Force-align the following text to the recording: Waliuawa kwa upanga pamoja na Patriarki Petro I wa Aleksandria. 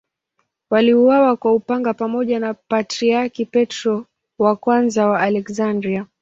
Waliuawa 0.69 1.35
kwa 1.37 1.53
upanga 1.55 1.93
pamoja 1.93 2.39
na 2.39 2.53
Patriarki 2.53 3.45
Petro 3.45 4.05
I 4.39 4.97
wa 5.03 5.19
Aleksandria. 5.21 6.05